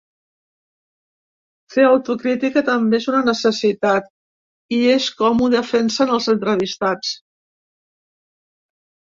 [1.75, 4.09] Fer autocrítica també és una necessitat,
[4.79, 7.15] i és com ho defensen els entrevistats.